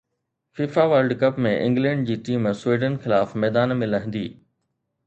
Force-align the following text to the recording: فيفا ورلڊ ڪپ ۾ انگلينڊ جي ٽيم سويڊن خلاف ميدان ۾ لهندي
فيفا 0.55 0.85
ورلڊ 0.93 1.13
ڪپ 1.23 1.37
۾ 1.47 1.51
انگلينڊ 1.67 2.09
جي 2.09 2.17
ٽيم 2.29 2.51
سويڊن 2.63 2.97
خلاف 3.05 3.39
ميدان 3.45 3.79
۾ 3.85 3.93
لهندي 3.97 4.29